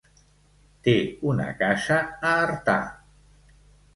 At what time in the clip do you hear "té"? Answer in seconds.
0.87-0.95